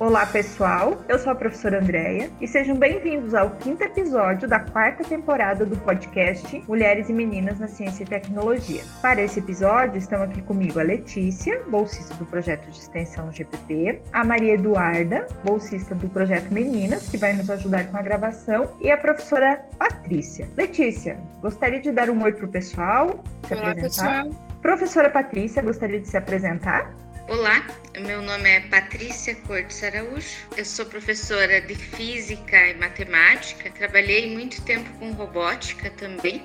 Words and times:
Olá, 0.00 0.24
pessoal. 0.24 0.98
Eu 1.10 1.18
sou 1.18 1.30
a 1.30 1.34
professora 1.34 1.78
Andréia 1.78 2.30
e 2.40 2.48
sejam 2.48 2.74
bem-vindos 2.74 3.34
ao 3.34 3.50
quinto 3.50 3.84
episódio 3.84 4.48
da 4.48 4.58
quarta 4.58 5.04
temporada 5.04 5.66
do 5.66 5.76
podcast 5.76 6.64
Mulheres 6.66 7.10
e 7.10 7.12
Meninas 7.12 7.58
na 7.58 7.68
Ciência 7.68 8.04
e 8.04 8.06
Tecnologia. 8.06 8.82
Para 9.02 9.20
esse 9.20 9.40
episódio, 9.40 9.98
estão 9.98 10.22
aqui 10.22 10.40
comigo 10.40 10.80
a 10.80 10.82
Letícia, 10.82 11.62
bolsista 11.68 12.14
do 12.14 12.24
projeto 12.24 12.64
de 12.70 12.78
extensão 12.78 13.30
GPP, 13.30 14.00
a 14.10 14.24
Maria 14.24 14.54
Eduarda, 14.54 15.26
bolsista 15.44 15.94
do 15.94 16.08
projeto 16.08 16.50
Meninas, 16.50 17.06
que 17.10 17.18
vai 17.18 17.34
nos 17.34 17.50
ajudar 17.50 17.84
com 17.88 17.98
a 17.98 18.02
gravação, 18.02 18.70
e 18.80 18.90
a 18.90 18.96
professora 18.96 19.62
Patrícia. 19.78 20.48
Letícia, 20.56 21.20
gostaria 21.42 21.78
de 21.78 21.92
dar 21.92 22.08
um 22.08 22.22
oi 22.22 22.32
para 22.32 22.46
o 22.46 22.48
pessoal? 22.48 23.22
Se 23.46 23.52
Olá, 23.52 23.72
apresentar? 23.72 24.24
pessoal. 24.24 24.46
Professora 24.62 25.10
Patrícia, 25.10 25.60
gostaria 25.60 26.00
de 26.00 26.08
se 26.08 26.16
apresentar? 26.16 26.90
Olá, 27.28 27.62
meu 27.98 28.22
nome 28.22 28.48
é 28.48 28.60
Patrícia 28.60 29.34
Cortes 29.46 29.82
Araújo, 29.82 30.28
eu 30.56 30.64
sou 30.64 30.86
professora 30.86 31.60
de 31.60 31.74
Física 31.74 32.56
e 32.68 32.74
Matemática, 32.74 33.70
trabalhei 33.70 34.30
muito 34.30 34.62
tempo 34.62 34.88
com 34.98 35.10
robótica 35.12 35.90
também 35.90 36.42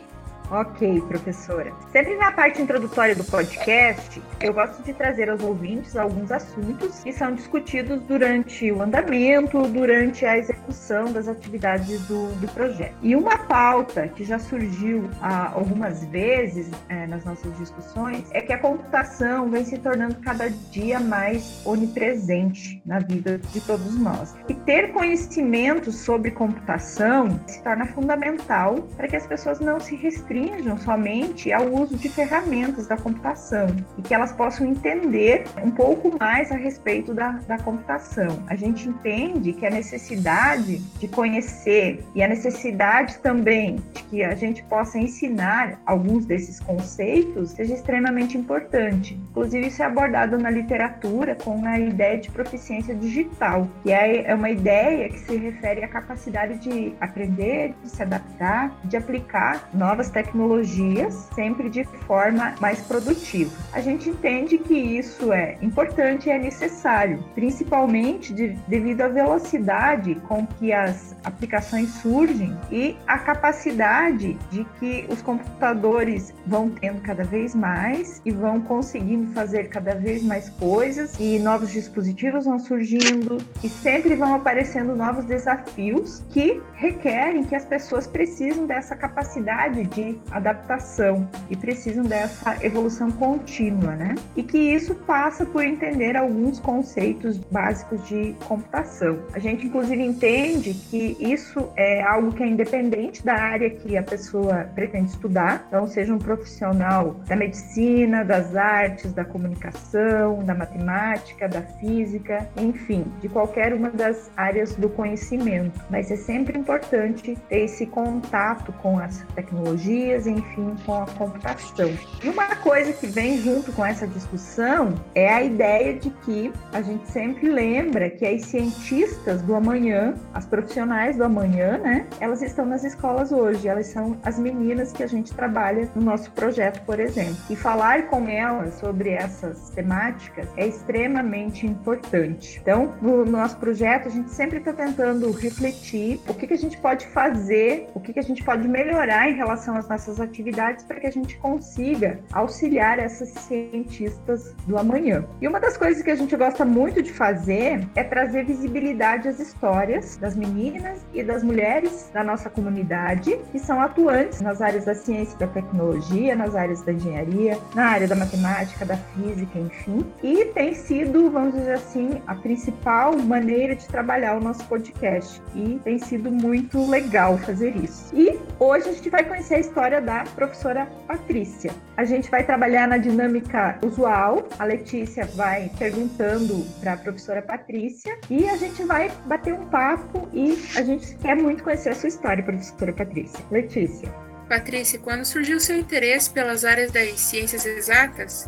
Ok, 0.51 1.01
professora. 1.07 1.73
Sempre 1.91 2.15
na 2.17 2.31
parte 2.31 2.61
introdutória 2.61 3.15
do 3.15 3.23
podcast, 3.23 4.21
eu 4.39 4.53
gosto 4.53 4.83
de 4.83 4.93
trazer 4.93 5.27
aos 5.27 5.41
ouvintes 5.41 5.97
alguns 5.97 6.31
assuntos 6.31 6.99
que 7.03 7.11
são 7.11 7.33
discutidos 7.33 7.99
durante 8.03 8.71
o 8.71 8.81
andamento, 8.81 9.59
durante 9.67 10.23
a 10.23 10.37
execução 10.37 11.11
das 11.11 11.27
atividades 11.27 11.99
do, 12.07 12.27
do 12.39 12.47
projeto. 12.53 12.95
E 13.01 13.15
uma 13.15 13.39
pauta 13.39 14.07
que 14.07 14.23
já 14.23 14.37
surgiu 14.37 15.09
ah, 15.19 15.51
algumas 15.51 16.05
vezes 16.05 16.69
é, 16.89 17.07
nas 17.07 17.25
nossas 17.25 17.57
discussões 17.57 18.29
é 18.31 18.39
que 18.39 18.53
a 18.53 18.59
computação 18.59 19.49
vem 19.49 19.65
se 19.65 19.79
tornando 19.79 20.15
cada 20.17 20.49
dia 20.69 20.99
mais 20.99 21.65
onipresente 21.65 22.81
na 22.85 22.99
vida 22.99 23.39
de 23.39 23.61
todos 23.61 23.97
nós. 23.97 24.35
E 24.47 24.53
ter 24.53 24.93
conhecimento 24.93 25.91
sobre 25.91 26.29
computação 26.29 27.39
se 27.47 27.63
torna 27.63 27.87
fundamental 27.87 28.75
para 28.95 29.07
que 29.07 29.15
as 29.15 29.25
pessoas 29.25 29.59
não 29.59 29.79
se 29.79 29.95
restringam 29.95 30.34
restringam 30.35 30.77
somente 30.77 31.51
ao 31.53 31.67
uso 31.67 31.95
de 31.95 32.09
ferramentas 32.09 32.87
da 32.87 32.97
computação 32.97 33.67
e 33.97 34.01
que 34.01 34.13
elas 34.13 34.31
possam 34.33 34.67
entender 34.67 35.45
um 35.63 35.71
pouco 35.71 36.17
mais 36.19 36.51
a 36.51 36.55
respeito 36.55 37.13
da, 37.13 37.31
da 37.47 37.57
computação. 37.57 38.43
A 38.47 38.55
gente 38.55 38.89
entende 38.89 39.53
que 39.53 39.65
a 39.65 39.69
necessidade 39.69 40.79
de 40.99 41.07
conhecer 41.07 42.03
e 42.13 42.21
a 42.21 42.27
necessidade 42.27 43.17
também 43.19 43.77
de 43.93 44.03
que 44.03 44.23
a 44.23 44.35
gente 44.35 44.63
possa 44.63 44.99
ensinar 44.99 45.79
alguns 45.85 46.25
desses 46.25 46.59
conceitos 46.59 47.51
seja 47.51 47.73
extremamente 47.73 48.37
importante. 48.37 49.19
Inclusive, 49.31 49.67
isso 49.67 49.81
é 49.81 49.85
abordado 49.85 50.37
na 50.37 50.49
literatura 50.49 51.35
com 51.35 51.65
a 51.65 51.79
ideia 51.79 52.17
de 52.17 52.29
proficiência 52.29 52.93
digital, 52.93 53.67
que 53.83 53.91
é, 53.91 54.25
é 54.25 54.35
uma 54.35 54.49
ideia 54.49 55.09
que 55.09 55.19
se 55.19 55.37
refere 55.37 55.83
à 55.83 55.87
capacidade 55.87 56.57
de 56.59 56.93
aprender, 56.99 57.73
de 57.81 57.89
se 57.89 58.01
adaptar, 58.01 58.75
de 58.83 58.97
aplicar 58.97 59.69
novas 59.73 60.09
tecnologias 60.09 60.24
tecnologias 60.25 61.29
sempre 61.33 61.69
de 61.69 61.83
forma 61.83 62.55
mais 62.59 62.81
produtiva. 62.81 63.51
A 63.71 63.79
gente 63.79 64.09
entende 64.09 64.57
que 64.57 64.73
isso 64.73 65.31
é 65.31 65.57
importante 65.61 66.27
e 66.27 66.31
é 66.31 66.37
necessário, 66.37 67.23
principalmente 67.33 68.33
de, 68.33 68.49
devido 68.67 69.01
à 69.01 69.07
velocidade 69.07 70.15
com 70.27 70.45
que 70.45 70.73
as 70.73 71.15
aplicações 71.23 71.89
surgem 72.01 72.57
e 72.71 72.97
a 73.07 73.17
capacidade 73.17 74.37
de 74.51 74.65
que 74.79 75.05
os 75.09 75.21
computadores 75.21 76.33
vão 76.45 76.69
tendo 76.69 77.01
cada 77.01 77.23
vez 77.23 77.53
mais 77.55 78.21
e 78.25 78.31
vão 78.31 78.61
conseguindo 78.61 79.31
fazer 79.33 79.69
cada 79.69 79.95
vez 79.95 80.23
mais 80.23 80.49
coisas 80.49 81.15
e 81.19 81.39
novos 81.39 81.71
dispositivos 81.71 82.45
vão 82.45 82.59
surgindo 82.59 83.37
e 83.63 83.69
sempre 83.69 84.15
vão 84.15 84.35
aparecendo 84.35 84.95
novos 84.95 85.25
desafios 85.25 86.23
que 86.31 86.61
requerem 86.73 87.43
que 87.43 87.55
as 87.55 87.65
pessoas 87.65 88.07
precisem 88.07 88.65
dessa 88.65 88.95
capacidade 88.95 89.83
de 89.85 90.14
adaptação 90.31 91.27
e 91.49 91.55
precisam 91.55 92.03
dessa 92.03 92.63
evolução 92.65 93.11
contínua, 93.11 93.95
né? 93.95 94.15
E 94.35 94.43
que 94.43 94.57
isso 94.57 94.95
passa 94.95 95.45
por 95.45 95.63
entender 95.63 96.15
alguns 96.15 96.59
conceitos 96.59 97.37
básicos 97.37 98.05
de 98.07 98.35
computação. 98.47 99.19
A 99.33 99.39
gente, 99.39 99.65
inclusive, 99.65 100.03
entende 100.03 100.73
que 100.73 101.17
isso 101.19 101.69
é 101.75 102.01
algo 102.03 102.31
que 102.31 102.43
é 102.43 102.47
independente 102.47 103.23
da 103.25 103.35
área 103.35 103.69
que 103.69 103.97
a 103.97 104.03
pessoa 104.03 104.69
pretende 104.75 105.11
estudar, 105.11 105.65
então, 105.67 105.87
seja 105.87 106.13
um 106.13 106.19
profissional 106.19 107.15
da 107.27 107.35
medicina, 107.35 108.23
das 108.23 108.55
artes, 108.55 109.13
da 109.13 109.25
comunicação, 109.25 110.43
da 110.43 110.53
matemática, 110.53 111.47
da 111.47 111.61
física, 111.61 112.47
enfim, 112.57 113.05
de 113.21 113.29
qualquer 113.29 113.73
uma 113.73 113.89
das 113.89 114.29
áreas 114.35 114.75
do 114.75 114.89
conhecimento. 114.89 115.79
Mas 115.89 116.11
é 116.11 116.15
sempre 116.15 116.57
importante 116.57 117.37
ter 117.49 117.59
esse 117.59 117.85
contato 117.85 118.71
com 118.81 118.97
as 118.99 119.23
tecnologias 119.35 119.85
enfim, 120.27 120.75
com 120.85 121.03
a 121.03 121.05
computação. 121.05 121.91
E 122.23 122.29
uma 122.29 122.55
coisa 122.57 122.93
que 122.93 123.07
vem 123.07 123.37
junto 123.37 123.71
com 123.71 123.85
essa 123.85 124.07
discussão 124.07 124.95
é 125.13 125.31
a 125.31 125.43
ideia 125.43 125.93
de 125.93 126.09
que 126.09 126.51
a 126.73 126.81
gente 126.81 127.09
sempre 127.09 127.49
lembra 127.49 128.09
que 128.09 128.25
as 128.25 128.43
cientistas 128.43 129.41
do 129.41 129.55
amanhã, 129.55 130.15
as 130.33 130.45
profissionais 130.45 131.17
do 131.17 131.23
amanhã, 131.23 131.77
né, 131.77 132.07
elas 132.19 132.41
estão 132.41 132.65
nas 132.65 132.83
escolas 132.83 133.31
hoje, 133.31 133.67
elas 133.67 133.87
são 133.87 134.17
as 134.23 134.39
meninas 134.39 134.91
que 134.91 135.03
a 135.03 135.07
gente 135.07 135.33
trabalha 135.33 135.89
no 135.95 136.01
nosso 136.01 136.31
projeto, 136.31 136.83
por 136.85 136.99
exemplo. 136.99 137.37
E 137.49 137.55
falar 137.55 138.07
com 138.07 138.27
elas 138.27 138.75
sobre 138.75 139.09
essas 139.09 139.69
temáticas 139.71 140.47
é 140.57 140.67
extremamente 140.67 141.65
importante. 141.65 142.59
Então, 142.61 142.93
no 143.01 143.25
nosso 143.25 143.57
projeto, 143.57 144.07
a 144.07 144.11
gente 144.11 144.31
sempre 144.31 144.59
está 144.59 144.73
tentando 144.73 145.31
refletir 145.31 146.19
o 146.27 146.33
que, 146.33 146.47
que 146.47 146.53
a 146.53 146.57
gente 146.57 146.77
pode 146.77 147.05
fazer, 147.07 147.89
o 147.93 147.99
que, 147.99 148.13
que 148.13 148.19
a 148.19 148.23
gente 148.23 148.43
pode 148.43 148.67
melhorar 148.67 149.29
em 149.29 149.35
relação 149.35 149.75
às 149.75 149.87
nossas 149.95 150.19
atividades 150.19 150.83
para 150.83 150.99
que 150.99 151.07
a 151.07 151.11
gente 151.11 151.37
consiga 151.37 152.19
auxiliar 152.33 152.99
essas 152.99 153.29
cientistas 153.29 154.53
do 154.67 154.77
amanhã. 154.77 155.25
E 155.41 155.47
uma 155.47 155.59
das 155.59 155.77
coisas 155.77 156.03
que 156.03 156.11
a 156.11 156.15
gente 156.15 156.35
gosta 156.35 156.65
muito 156.65 157.01
de 157.01 157.13
fazer 157.13 157.87
é 157.95 158.03
trazer 158.03 158.43
visibilidade 158.45 159.29
às 159.29 159.39
histórias 159.39 160.17
das 160.17 160.35
meninas 160.35 161.05
e 161.13 161.23
das 161.23 161.43
mulheres 161.43 162.09
da 162.13 162.23
nossa 162.23 162.49
comunidade 162.49 163.39
que 163.51 163.59
são 163.59 163.79
atuantes 163.79 164.41
nas 164.41 164.61
áreas 164.61 164.85
da 164.85 164.93
ciência 164.93 165.35
e 165.35 165.39
da 165.39 165.47
tecnologia, 165.47 166.35
nas 166.35 166.55
áreas 166.55 166.81
da 166.81 166.91
engenharia, 166.91 167.57
na 167.73 167.85
área 167.85 168.07
da 168.07 168.15
matemática, 168.15 168.85
da 168.85 168.97
física, 168.97 169.57
enfim. 169.57 170.05
E 170.21 170.45
tem 170.45 170.73
sido, 170.73 171.31
vamos 171.31 171.53
dizer 171.53 171.75
assim, 171.75 172.21
a 172.27 172.35
principal 172.35 173.15
maneira 173.17 173.75
de 173.75 173.87
trabalhar 173.87 174.35
o 174.35 174.41
nosso 174.41 174.65
podcast. 174.65 175.41
E 175.55 175.79
tem 175.83 175.97
sido 175.99 176.29
muito 176.29 176.85
legal 176.89 177.37
fazer 177.37 177.75
isso. 177.77 178.13
E 178.13 178.34
hoje 178.59 178.89
a 178.89 178.91
gente 178.93 179.09
vai 179.09 179.23
conhecer 179.23 179.55
a 179.55 179.59
história 179.59 180.01
da 180.01 180.23
professora 180.23 180.85
Patrícia. 181.07 181.71
A 181.97 182.05
gente 182.05 182.29
vai 182.29 182.43
trabalhar 182.43 182.87
na 182.87 182.97
dinâmica 182.97 183.79
usual. 183.83 184.47
A 184.57 184.65
Letícia 184.65 185.25
vai 185.35 185.71
perguntando 185.77 186.65
para 186.79 186.93
a 186.93 186.97
professora 186.97 187.41
Patrícia 187.41 188.17
e 188.29 188.47
a 188.47 188.57
gente 188.57 188.83
vai 188.83 189.11
bater 189.25 189.53
um 189.53 189.65
papo 189.67 190.27
e 190.33 190.51
a 190.75 190.83
gente 190.83 191.15
quer 191.17 191.35
muito 191.35 191.63
conhecer 191.63 191.89
a 191.89 191.95
sua 191.95 192.09
história, 192.09 192.43
professora 192.43 192.93
Patrícia. 192.93 193.39
Letícia. 193.51 194.09
Patrícia, 194.47 194.99
quando 194.99 195.25
surgiu 195.25 195.59
seu 195.59 195.77
interesse 195.77 196.29
pelas 196.29 196.63
áreas 196.63 196.91
das 196.91 197.19
ciências 197.19 197.65
exatas, 197.65 198.47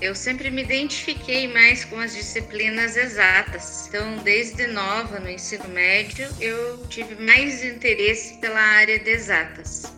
eu 0.00 0.14
sempre 0.14 0.50
me 0.50 0.62
identifiquei 0.62 1.52
mais 1.52 1.84
com 1.84 1.98
as 1.98 2.14
disciplinas 2.14 2.96
exatas. 2.96 3.88
Então, 3.88 4.16
desde 4.18 4.66
nova 4.68 5.18
no 5.18 5.28
ensino 5.28 5.68
médio, 5.68 6.28
eu 6.40 6.86
tive 6.86 7.14
mais 7.16 7.64
interesse 7.64 8.38
pela 8.38 8.60
área 8.60 8.98
de 8.98 9.10
exatas. 9.10 9.92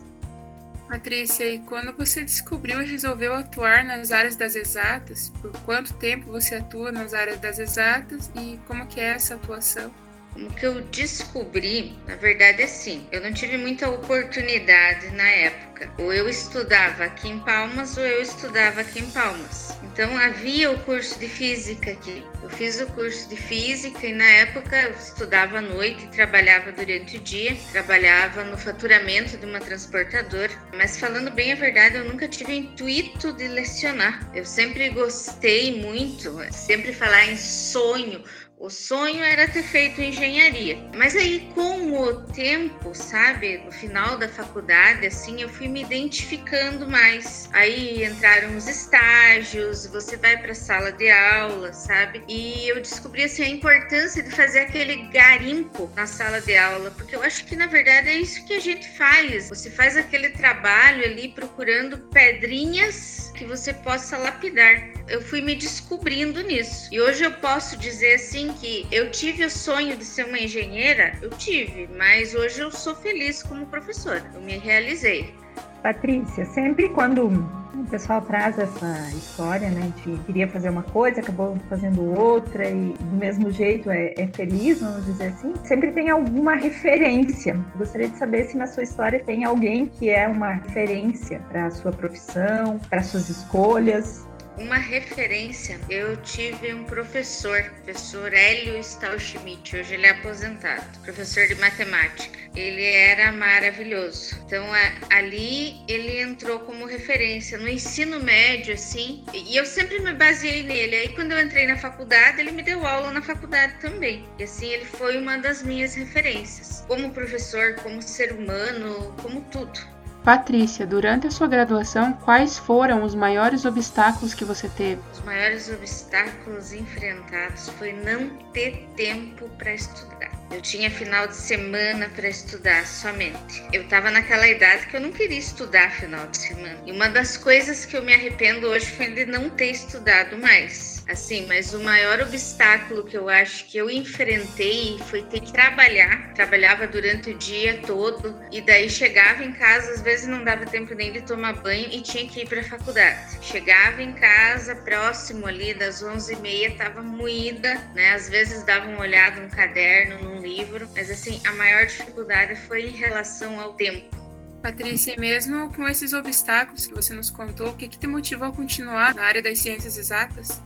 Patrícia, 0.87 1.45
e 1.45 1.59
quando 1.59 1.95
você 1.95 2.21
descobriu 2.21 2.81
e 2.81 2.85
resolveu 2.85 3.33
atuar 3.33 3.85
nas 3.85 4.11
áreas 4.11 4.35
das 4.35 4.55
exatas, 4.55 5.31
por 5.41 5.51
quanto 5.61 5.93
tempo 5.93 6.29
você 6.29 6.55
atua 6.55 6.91
nas 6.91 7.13
áreas 7.13 7.39
das 7.39 7.59
exatas 7.59 8.29
e 8.35 8.59
como 8.67 8.85
que 8.87 8.99
é 8.99 9.05
essa 9.05 9.35
atuação? 9.35 9.93
O 10.35 10.49
que 10.53 10.65
eu 10.65 10.81
descobri, 10.81 11.97
na 12.07 12.15
verdade, 12.15 12.61
é 12.61 12.67
sim, 12.67 13.05
eu 13.11 13.21
não 13.21 13.33
tive 13.33 13.57
muita 13.57 13.89
oportunidade 13.89 15.09
na 15.11 15.29
época. 15.29 15.89
Ou 15.97 16.13
eu 16.13 16.27
estudava 16.29 17.03
aqui 17.03 17.29
em 17.29 17.39
Palmas 17.39 17.97
ou 17.97 18.05
eu 18.05 18.21
estudava 18.21 18.81
aqui 18.81 18.99
em 18.99 19.11
Palmas. 19.11 19.77
Então 19.93 20.17
havia 20.17 20.71
o 20.71 20.79
curso 20.79 21.19
de 21.19 21.27
física 21.27 21.91
aqui. 21.91 22.23
Eu 22.41 22.49
fiz 22.49 22.79
o 22.79 22.87
curso 22.87 23.27
de 23.27 23.35
física 23.35 24.07
e 24.07 24.13
na 24.13 24.25
época 24.25 24.81
eu 24.83 24.91
estudava 24.91 25.57
à 25.57 25.61
noite 25.61 26.07
trabalhava 26.07 26.71
durante 26.71 27.17
o 27.17 27.19
dia. 27.19 27.57
Trabalhava 27.73 28.43
no 28.45 28.57
faturamento 28.57 29.37
de 29.37 29.45
uma 29.45 29.59
transportadora. 29.59 30.51
Mas 30.77 30.97
falando 30.97 31.29
bem 31.31 31.51
a 31.51 31.55
verdade, 31.55 31.97
eu 31.97 32.05
nunca 32.05 32.25
tive 32.27 32.55
intuito 32.55 33.33
de 33.33 33.49
lecionar. 33.49 34.31
Eu 34.33 34.45
sempre 34.45 34.89
gostei 34.89 35.81
muito, 35.81 36.39
sempre 36.51 36.93
falar 36.93 37.25
em 37.25 37.35
sonho 37.35 38.23
O 38.61 38.69
sonho 38.69 39.23
era 39.23 39.47
ter 39.47 39.63
feito 39.63 39.99
engenharia. 39.99 40.77
Mas 40.95 41.15
aí, 41.15 41.51
com 41.55 41.93
o 41.99 42.21
tempo, 42.27 42.93
sabe, 42.93 43.57
no 43.65 43.71
final 43.71 44.19
da 44.19 44.29
faculdade, 44.29 45.07
assim, 45.07 45.41
eu 45.41 45.49
fui 45.49 45.67
me 45.67 45.81
identificando 45.81 46.87
mais. 46.87 47.49
Aí 47.53 48.05
entraram 48.05 48.55
os 48.55 48.67
estágios, 48.67 49.87
você 49.87 50.15
vai 50.15 50.37
para 50.37 50.51
a 50.51 50.55
sala 50.55 50.91
de 50.91 51.09
aula, 51.09 51.73
sabe? 51.73 52.23
E 52.27 52.69
eu 52.69 52.75
descobri 52.75 53.23
assim 53.23 53.41
a 53.41 53.49
importância 53.49 54.21
de 54.21 54.29
fazer 54.29 54.59
aquele 54.59 55.07
garimpo 55.07 55.91
na 55.95 56.05
sala 56.05 56.39
de 56.39 56.55
aula, 56.55 56.91
porque 56.91 57.15
eu 57.15 57.23
acho 57.23 57.43
que 57.45 57.55
na 57.55 57.65
verdade 57.65 58.09
é 58.09 58.17
isso 58.17 58.45
que 58.45 58.53
a 58.53 58.61
gente 58.61 58.87
faz. 58.95 59.49
Você 59.49 59.71
faz 59.71 59.97
aquele 59.97 60.29
trabalho 60.29 61.03
ali 61.03 61.29
procurando 61.29 61.97
pedrinhas 61.97 63.30
que 63.41 63.47
você 63.47 63.73
possa 63.73 64.17
lapidar. 64.19 64.91
Eu 65.07 65.19
fui 65.19 65.41
me 65.41 65.55
descobrindo 65.55 66.43
nisso. 66.43 66.87
E 66.93 67.01
hoje 67.01 67.23
eu 67.23 67.31
posso 67.31 67.75
dizer 67.75 68.13
assim 68.15 68.53
que 68.53 68.87
eu 68.91 69.09
tive 69.09 69.43
o 69.43 69.49
sonho 69.49 69.97
de 69.97 70.05
ser 70.05 70.27
uma 70.27 70.37
engenheira, 70.37 71.17
eu 71.23 71.31
tive, 71.31 71.89
mas 71.97 72.35
hoje 72.35 72.61
eu 72.61 72.71
sou 72.71 72.95
feliz 72.95 73.41
como 73.41 73.65
professora. 73.65 74.23
Eu 74.35 74.41
me 74.41 74.59
realizei. 74.59 75.33
Patrícia, 75.81 76.45
sempre 76.45 76.87
quando 76.89 77.60
o 77.73 77.83
pessoal 77.85 78.21
traz 78.21 78.57
essa 78.59 79.09
história, 79.15 79.69
né, 79.69 79.91
de 80.03 80.17
queria 80.25 80.47
fazer 80.47 80.69
uma 80.69 80.83
coisa, 80.83 81.21
acabou 81.21 81.57
fazendo 81.69 82.03
outra 82.19 82.69
e 82.69 82.93
do 82.93 83.15
mesmo 83.15 83.51
jeito 83.51 83.89
é, 83.89 84.13
é 84.17 84.27
feliz, 84.27 84.81
vamos 84.81 85.05
dizer 85.05 85.27
assim, 85.27 85.53
sempre 85.63 85.91
tem 85.91 86.09
alguma 86.09 86.55
referência. 86.55 87.57
Gostaria 87.75 88.09
de 88.09 88.17
saber 88.17 88.45
se 88.45 88.57
na 88.57 88.67
sua 88.67 88.83
história 88.83 89.19
tem 89.23 89.45
alguém 89.45 89.85
que 89.85 90.09
é 90.09 90.27
uma 90.27 90.53
referência 90.53 91.39
para 91.49 91.67
a 91.67 91.71
sua 91.71 91.91
profissão, 91.91 92.79
para 92.89 93.03
suas 93.03 93.29
escolhas. 93.29 94.27
Uma 94.57 94.77
referência, 94.77 95.79
eu 95.89 96.17
tive 96.17 96.73
um 96.73 96.83
professor, 96.83 97.63
professor 97.83 98.33
Hélio 98.33 98.77
Stahlschmidt, 98.79 99.77
hoje 99.77 99.93
ele 99.93 100.05
é 100.05 100.11
aposentado, 100.11 100.99
professor 100.99 101.47
de 101.47 101.55
matemática. 101.55 102.37
Ele 102.53 102.83
era 102.83 103.31
maravilhoso. 103.31 104.35
Então 104.45 104.65
ali 105.09 105.81
ele 105.87 106.21
entrou 106.21 106.59
como 106.59 106.85
referência 106.85 107.57
no 107.57 107.67
ensino 107.67 108.19
médio, 108.19 108.73
assim, 108.73 109.23
e 109.33 109.55
eu 109.55 109.65
sempre 109.65 109.99
me 109.99 110.13
baseei 110.13 110.63
nele. 110.63 110.95
Aí 110.95 111.09
quando 111.15 111.31
eu 111.31 111.41
entrei 111.41 111.65
na 111.65 111.77
faculdade, 111.77 112.41
ele 112.41 112.51
me 112.51 112.61
deu 112.61 112.85
aula 112.85 113.11
na 113.11 113.21
faculdade 113.21 113.75
também. 113.79 114.25
E 114.37 114.43
assim 114.43 114.67
ele 114.67 114.85
foi 114.85 115.17
uma 115.17 115.37
das 115.37 115.63
minhas 115.63 115.95
referências, 115.95 116.83
como 116.87 117.11
professor, 117.11 117.75
como 117.75 118.01
ser 118.01 118.33
humano, 118.33 119.15
como 119.21 119.41
tudo. 119.43 119.79
Patrícia, 120.23 120.85
durante 120.85 121.25
a 121.25 121.31
sua 121.31 121.47
graduação, 121.47 122.13
quais 122.13 122.57
foram 122.57 123.03
os 123.03 123.15
maiores 123.15 123.65
obstáculos 123.65 124.35
que 124.35 124.45
você 124.45 124.69
teve? 124.69 125.01
Os 125.11 125.23
maiores 125.23 125.67
obstáculos 125.67 126.71
enfrentados 126.73 127.69
foi 127.69 127.91
não 127.91 128.29
ter 128.53 128.87
tempo 128.95 129.49
para 129.57 129.73
estudar. 129.73 130.29
Eu 130.51 130.61
tinha 130.61 130.91
final 130.91 131.27
de 131.27 131.35
semana 131.35 132.07
para 132.15 132.27
estudar 132.27 132.85
somente. 132.85 133.63
Eu 133.73 133.83
estava 133.83 134.11
naquela 134.11 134.47
idade 134.47 134.85
que 134.87 134.97
eu 134.97 135.01
não 135.01 135.11
queria 135.11 135.39
estudar 135.39 135.89
final 135.91 136.27
de 136.27 136.37
semana. 136.37 136.77
E 136.85 136.91
uma 136.91 137.09
das 137.09 137.35
coisas 137.37 137.85
que 137.85 137.97
eu 137.97 138.03
me 138.03 138.13
arrependo 138.13 138.67
hoje 138.67 138.85
foi 138.91 139.11
de 139.11 139.25
não 139.25 139.49
ter 139.49 139.71
estudado 139.71 140.37
mais 140.37 140.90
assim, 141.11 141.45
mas 141.47 141.73
o 141.73 141.79
maior 141.79 142.21
obstáculo 142.21 143.03
que 143.03 143.17
eu 143.17 143.29
acho 143.29 143.65
que 143.65 143.77
eu 143.77 143.89
enfrentei 143.89 144.97
foi 145.07 145.23
ter 145.23 145.41
que 145.41 145.51
trabalhar. 145.51 146.33
Trabalhava 146.33 146.87
durante 146.87 147.31
o 147.31 147.37
dia 147.37 147.79
todo 147.85 148.35
e 148.51 148.61
daí 148.61 148.89
chegava 148.89 149.43
em 149.43 149.51
casa, 149.51 149.91
às 149.91 150.01
vezes 150.01 150.27
não 150.27 150.43
dava 150.43 150.65
tempo 150.65 150.93
nem 150.93 151.11
de 151.11 151.21
tomar 151.21 151.53
banho 151.53 151.89
e 151.91 152.01
tinha 152.01 152.27
que 152.27 152.41
ir 152.41 152.47
para 152.47 152.61
a 152.61 152.63
faculdade. 152.63 153.37
Chegava 153.41 154.01
em 154.01 154.13
casa 154.13 154.75
próximo 154.75 155.45
ali 155.45 155.73
das 155.73 156.03
11h30, 156.03 156.71
estava 156.71 157.01
moída, 157.01 157.75
né? 157.93 158.13
Às 158.13 158.29
vezes 158.29 158.63
dava 158.63 158.87
uma 158.87 159.01
olhada 159.01 159.41
no 159.41 159.49
caderno, 159.49 160.23
num 160.23 160.39
livro, 160.39 160.87
mas 160.95 161.09
assim, 161.11 161.41
a 161.45 161.53
maior 161.53 161.85
dificuldade 161.85 162.55
foi 162.67 162.87
em 162.87 162.91
relação 162.91 163.59
ao 163.59 163.73
tempo. 163.73 164.21
Patrícia, 164.61 165.15
mesmo 165.17 165.73
com 165.73 165.87
esses 165.87 166.13
obstáculos 166.13 166.85
que 166.85 166.93
você 166.93 167.15
nos 167.15 167.31
contou, 167.31 167.69
o 167.69 167.75
que, 167.75 167.87
que 167.87 167.97
te 167.97 168.05
motivou 168.05 168.47
a 168.47 168.51
continuar 168.51 169.15
na 169.15 169.23
área 169.23 169.41
das 169.41 169.57
ciências 169.57 169.97
exatas? 169.97 170.61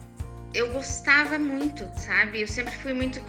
Eu 0.56 0.72
gostava 0.72 1.38
muito, 1.38 1.86
sabe? 1.98 2.42
Eu 2.42 2.48
sempre 2.48 2.74
fui 2.78 2.94
muito 2.94 3.20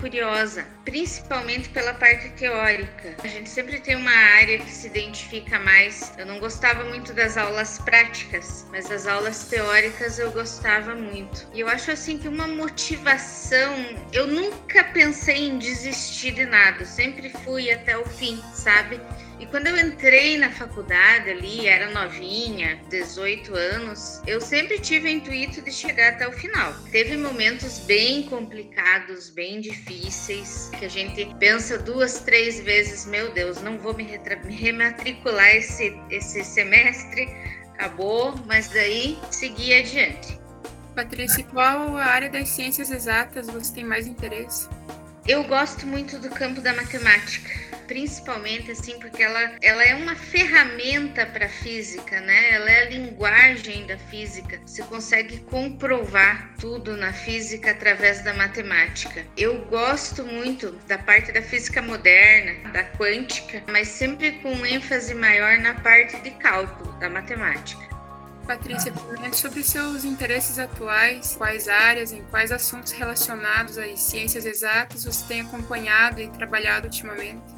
curiosa, 0.00 0.66
principalmente 0.84 1.68
pela 1.68 1.94
parte 1.94 2.28
teórica. 2.30 3.14
A 3.22 3.28
gente 3.28 3.48
sempre 3.48 3.78
tem 3.78 3.94
uma 3.94 4.10
área 4.10 4.58
que 4.58 4.70
se 4.70 4.88
identifica 4.88 5.60
mais. 5.60 6.12
Eu 6.18 6.26
não 6.26 6.40
gostava 6.40 6.82
muito 6.84 7.14
das 7.14 7.36
aulas 7.36 7.78
práticas, 7.78 8.66
mas 8.72 8.88
das 8.88 9.06
aulas 9.06 9.44
teóricas 9.44 10.18
eu 10.18 10.32
gostava 10.32 10.92
muito. 10.96 11.46
E 11.54 11.60
eu 11.60 11.68
acho 11.68 11.92
assim 11.92 12.18
que 12.18 12.26
uma 12.26 12.48
motivação, 12.48 13.76
eu 14.12 14.26
nunca 14.26 14.82
pensei 14.82 15.48
em 15.48 15.58
desistir 15.58 16.32
de 16.32 16.44
nada, 16.44 16.82
eu 16.82 16.86
sempre 16.86 17.30
fui 17.44 17.70
até 17.70 17.96
o 17.96 18.04
fim, 18.04 18.42
sabe? 18.52 19.00
E 19.42 19.46
quando 19.46 19.66
eu 19.66 19.76
entrei 19.76 20.38
na 20.38 20.52
faculdade 20.52 21.28
ali, 21.28 21.66
era 21.66 21.90
novinha, 21.90 22.80
18 22.88 23.52
anos, 23.56 24.22
eu 24.24 24.40
sempre 24.40 24.78
tive 24.78 25.08
o 25.08 25.10
intuito 25.10 25.60
de 25.60 25.72
chegar 25.72 26.12
até 26.12 26.28
o 26.28 26.32
final. 26.32 26.72
Teve 26.92 27.16
momentos 27.16 27.80
bem 27.80 28.22
complicados, 28.22 29.30
bem 29.30 29.60
difíceis, 29.60 30.70
que 30.78 30.84
a 30.84 30.88
gente 30.88 31.26
pensa 31.40 31.76
duas, 31.76 32.20
três 32.20 32.60
vezes, 32.60 33.04
meu 33.04 33.32
Deus, 33.32 33.60
não 33.60 33.78
vou 33.78 33.94
me, 33.94 34.04
rematricular 34.48 35.56
esse, 35.56 36.00
esse 36.08 36.44
semestre, 36.44 37.28
acabou, 37.74 38.36
mas 38.46 38.68
daí 38.68 39.18
segui 39.32 39.74
adiante. 39.74 40.38
Patrícia, 40.94 41.42
qual 41.46 41.96
a 41.96 42.04
área 42.04 42.30
das 42.30 42.48
ciências 42.48 42.92
exatas 42.92 43.48
você 43.48 43.74
tem 43.74 43.82
mais 43.82 44.06
interesse? 44.06 44.68
Eu 45.26 45.44
gosto 45.44 45.86
muito 45.86 46.18
do 46.18 46.30
campo 46.30 46.60
da 46.60 46.72
matemática 46.74 47.72
principalmente 47.92 48.70
assim 48.70 48.98
porque 48.98 49.22
ela, 49.22 49.52
ela 49.60 49.84
é 49.84 49.94
uma 49.94 50.16
ferramenta 50.16 51.26
para 51.26 51.44
a 51.44 51.48
física, 51.48 52.20
né? 52.20 52.52
Ela 52.52 52.70
é 52.70 52.82
a 52.82 52.88
linguagem 52.90 53.86
da 53.86 53.98
física. 53.98 54.58
Você 54.64 54.82
consegue 54.84 55.40
comprovar 55.40 56.54
tudo 56.58 56.96
na 56.96 57.12
física 57.12 57.72
através 57.72 58.22
da 58.22 58.32
matemática. 58.32 59.26
Eu 59.36 59.66
gosto 59.66 60.24
muito 60.24 60.72
da 60.88 60.96
parte 60.96 61.32
da 61.32 61.42
física 61.42 61.82
moderna, 61.82 62.70
da 62.70 62.82
quântica, 62.82 63.62
mas 63.70 63.88
sempre 63.88 64.32
com 64.40 64.64
ênfase 64.64 65.14
maior 65.14 65.58
na 65.58 65.74
parte 65.74 66.18
de 66.20 66.30
cálculo 66.30 66.92
da 66.98 67.10
matemática. 67.10 67.91
Patrícia, 68.46 68.92
sobre 69.32 69.62
seus 69.62 70.04
interesses 70.04 70.58
atuais, 70.58 71.36
quais 71.36 71.68
áreas, 71.68 72.12
em 72.12 72.22
quais 72.24 72.50
assuntos 72.50 72.92
relacionados 72.92 73.78
às 73.78 74.00
ciências 74.00 74.44
exatas 74.44 75.04
você 75.04 75.24
tem 75.26 75.40
acompanhado 75.42 76.20
e 76.20 76.28
trabalhado 76.28 76.86
ultimamente. 76.86 77.51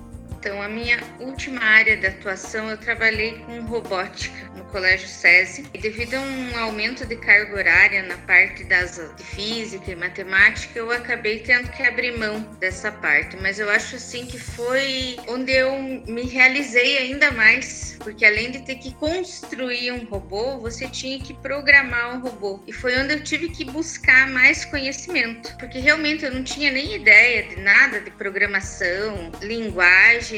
Então, 0.45 0.61
a 0.61 0.69
minha 0.69 1.03
última 1.21 1.59
área 1.65 1.97
de 1.97 2.07
atuação, 2.07 2.69
eu 2.69 2.77
trabalhei 2.77 3.39
com 3.47 3.63
robótica 3.63 4.37
no 4.55 4.63
Colégio 4.67 5.09
SESI. 5.09 5.65
E 5.73 5.79
devido 5.79 6.17
a 6.17 6.21
um 6.21 6.59
aumento 6.59 7.07
de 7.07 7.17
carga 7.17 7.57
horária 7.57 8.03
na 8.03 8.19
parte 8.19 8.63
das, 8.65 9.01
de 9.17 9.25
física 9.25 9.91
e 9.91 9.97
matemática, 9.97 10.79
eu 10.79 10.91
acabei 10.91 11.39
tendo 11.39 11.71
que 11.71 11.83
abrir 11.83 12.19
mão 12.19 12.43
dessa 12.61 12.93
parte. 12.93 13.39
Mas 13.41 13.59
eu 13.59 13.71
acho 13.71 13.97
assim 13.97 14.27
que 14.27 14.39
foi 14.39 15.17
onde 15.29 15.51
eu 15.51 15.81
me 15.81 16.25
realizei 16.25 16.99
ainda 16.99 17.31
mais, 17.31 17.97
porque 18.01 18.27
além 18.27 18.51
de 18.51 18.67
ter 18.67 18.75
que 18.75 18.93
construir 18.97 19.93
um 19.93 20.05
robô, 20.05 20.59
você 20.59 20.87
tinha 20.89 21.19
que 21.21 21.33
programar 21.33 22.19
um 22.19 22.21
robô. 22.21 22.63
E 22.67 22.73
foi 22.73 22.95
onde 22.99 23.15
eu 23.15 23.25
tive 23.25 23.49
que 23.49 23.65
buscar 23.65 24.29
mais 24.29 24.63
conhecimento, 24.67 25.57
porque 25.57 25.79
realmente 25.79 26.23
eu 26.23 26.35
não 26.35 26.45
tinha 26.45 26.71
nem 26.71 26.97
ideia 26.97 27.45
de 27.45 27.57
nada 27.63 27.99
de 27.99 28.11
programação, 28.11 29.33
linguagem 29.41 30.34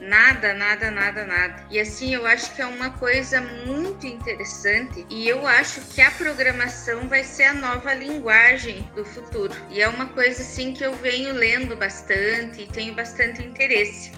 nada, 0.00 0.54
nada, 0.54 0.90
nada, 0.90 1.24
nada. 1.24 1.66
E 1.70 1.78
assim, 1.78 2.14
eu 2.14 2.26
acho 2.26 2.54
que 2.54 2.62
é 2.62 2.66
uma 2.66 2.90
coisa 2.90 3.40
muito 3.40 4.06
interessante 4.06 5.06
e 5.10 5.28
eu 5.28 5.46
acho 5.46 5.80
que 5.92 6.00
a 6.00 6.10
programação 6.10 7.08
vai 7.08 7.24
ser 7.24 7.44
a 7.44 7.54
nova 7.54 7.94
linguagem 7.94 8.82
do 8.94 9.04
futuro. 9.04 9.54
E 9.70 9.80
é 9.80 9.88
uma 9.88 10.06
coisa 10.06 10.42
assim 10.42 10.72
que 10.72 10.84
eu 10.84 10.94
venho 10.96 11.32
lendo 11.32 11.76
bastante 11.76 12.62
e 12.62 12.66
tenho 12.66 12.94
bastante 12.94 13.42
interesse. 13.42 14.12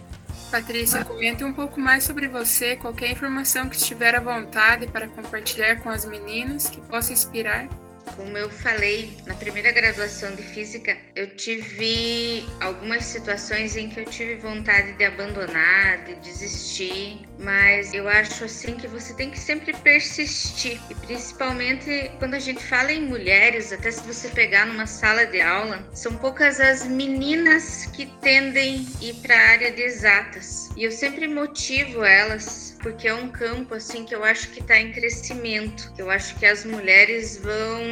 Patrícia, 0.50 1.04
comente 1.04 1.44
um 1.44 1.52
pouco 1.52 1.78
mais 1.78 2.02
sobre 2.02 2.26
você, 2.26 2.74
qualquer 2.74 3.10
informação 3.10 3.68
que 3.68 3.76
estiver 3.76 4.16
à 4.16 4.20
vontade 4.20 4.88
para 4.88 5.06
compartilhar 5.06 5.76
com 5.76 5.88
as 5.88 6.04
meninas 6.04 6.68
que 6.68 6.80
possa 6.80 7.12
inspirar. 7.12 7.68
Como 8.16 8.36
eu 8.36 8.50
falei, 8.50 9.16
na 9.26 9.34
primeira 9.34 9.72
graduação 9.72 10.34
de 10.34 10.42
física, 10.42 10.96
eu 11.14 11.34
tive 11.36 12.44
algumas 12.60 13.04
situações 13.04 13.76
em 13.76 13.88
que 13.88 14.00
eu 14.00 14.04
tive 14.04 14.36
vontade 14.36 14.92
de 14.92 15.04
abandonar, 15.04 16.04
de 16.04 16.14
desistir, 16.16 17.20
mas 17.38 17.94
eu 17.94 18.08
acho 18.08 18.44
assim 18.44 18.74
que 18.76 18.86
você 18.86 19.14
tem 19.14 19.30
que 19.30 19.38
sempre 19.38 19.72
persistir, 19.72 20.80
e 20.90 20.94
principalmente 20.94 22.10
quando 22.18 22.34
a 22.34 22.38
gente 22.38 22.62
fala 22.62 22.92
em 22.92 23.06
mulheres, 23.06 23.72
até 23.72 23.90
se 23.90 24.02
você 24.02 24.28
pegar 24.28 24.66
numa 24.66 24.86
sala 24.86 25.26
de 25.26 25.40
aula, 25.40 25.88
são 25.94 26.14
poucas 26.16 26.60
as 26.60 26.86
meninas 26.86 27.86
que 27.86 28.06
tendem 28.20 28.86
a 29.00 29.04
ir 29.04 29.14
para 29.14 29.34
a 29.34 29.50
área 29.50 29.72
de 29.72 29.82
exatas, 29.82 30.68
e 30.76 30.84
eu 30.84 30.92
sempre 30.92 31.26
motivo 31.26 32.04
elas 32.04 32.70
porque 32.82 33.08
é 33.08 33.14
um 33.14 33.28
campo 33.28 33.74
assim 33.74 34.04
que 34.04 34.14
eu 34.14 34.24
acho 34.24 34.50
que 34.50 34.60
está 34.60 34.78
em 34.78 34.92
crescimento. 34.92 35.92
Eu 35.98 36.10
acho 36.10 36.38
que 36.38 36.46
as 36.46 36.64
mulheres 36.64 37.36
vão 37.36 37.82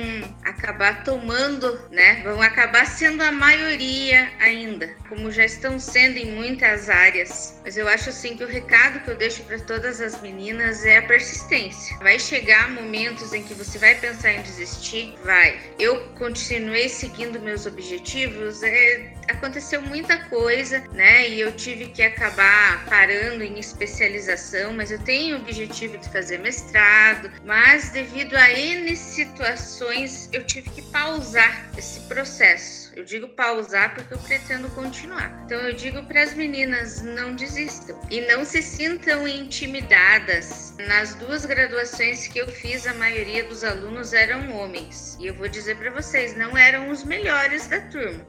acabar 0.44 1.04
tomando, 1.04 1.80
né? 1.90 2.22
Vão 2.22 2.40
acabar 2.42 2.86
sendo 2.86 3.22
a 3.22 3.32
maioria 3.32 4.30
ainda, 4.40 4.88
como 5.08 5.30
já 5.30 5.44
estão 5.44 5.78
sendo 5.78 6.16
em 6.16 6.32
muitas 6.32 6.88
áreas. 6.88 7.60
Mas 7.64 7.76
eu 7.76 7.88
acho 7.88 8.10
assim 8.10 8.36
que 8.36 8.44
o 8.44 8.48
recado 8.48 9.00
que 9.00 9.10
eu 9.10 9.16
deixo 9.16 9.42
para 9.44 9.58
todas 9.60 10.00
as 10.00 10.20
meninas 10.20 10.84
é 10.84 10.98
a 10.98 11.02
persistência. 11.02 11.96
Vai 11.98 12.18
chegar 12.18 12.70
momentos 12.70 13.32
em 13.32 13.42
que 13.42 13.54
você 13.54 13.78
vai 13.78 13.94
pensar 13.94 14.32
em 14.32 14.42
desistir, 14.42 15.14
vai. 15.24 15.58
Eu 15.78 16.00
continuei 16.18 16.88
seguindo 16.88 17.40
meus 17.40 17.66
objetivos, 17.66 18.62
é 18.62 19.18
aconteceu 19.28 19.80
muita 19.82 20.16
coisa, 20.24 20.80
né? 20.92 21.28
E 21.28 21.40
eu 21.40 21.52
tive 21.52 21.88
que 21.88 22.02
acabar 22.02 22.84
parando 22.86 23.44
em 23.44 23.58
especialização, 23.58 24.72
mas 24.72 24.90
eu 24.90 24.98
tenho 25.00 25.36
o 25.36 25.40
objetivo 25.40 25.98
de 25.98 26.08
fazer 26.08 26.38
mestrado, 26.38 27.30
mas 27.44 27.90
devido 27.90 28.34
a 28.34 28.50
N 28.50 28.96
situações, 28.96 29.87
eu 30.32 30.44
tive 30.44 30.70
que 30.70 30.82
pausar 30.82 31.70
esse 31.76 32.00
processo. 32.00 32.92
Eu 32.96 33.04
digo 33.04 33.28
pausar 33.28 33.94
porque 33.94 34.14
eu 34.14 34.18
pretendo 34.18 34.68
continuar. 34.70 35.42
Então 35.44 35.58
eu 35.60 35.72
digo 35.72 36.02
para 36.04 36.22
as 36.22 36.34
meninas 36.34 37.02
não 37.02 37.34
desistam 37.34 37.98
e 38.10 38.20
não 38.22 38.44
se 38.44 38.62
sintam 38.62 39.26
intimidadas. 39.26 40.74
Nas 40.86 41.14
duas 41.14 41.44
graduações 41.44 42.26
que 42.28 42.38
eu 42.38 42.48
fiz, 42.48 42.86
a 42.86 42.94
maioria 42.94 43.44
dos 43.44 43.64
alunos 43.64 44.12
eram 44.12 44.52
homens. 44.56 45.16
E 45.20 45.26
eu 45.26 45.34
vou 45.34 45.48
dizer 45.48 45.76
para 45.76 45.90
vocês, 45.90 46.36
não 46.36 46.56
eram 46.56 46.90
os 46.90 47.04
melhores 47.04 47.66
da 47.66 47.80
turma. 47.80 48.24